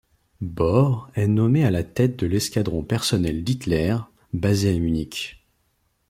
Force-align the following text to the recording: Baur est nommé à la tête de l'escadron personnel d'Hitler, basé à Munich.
Baur 0.41 1.11
est 1.13 1.27
nommé 1.27 1.63
à 1.63 1.69
la 1.69 1.83
tête 1.83 2.15
de 2.17 2.25
l'escadron 2.25 2.81
personnel 2.83 3.43
d'Hitler, 3.43 3.95
basé 4.33 4.75
à 4.75 4.79
Munich. 4.79 5.39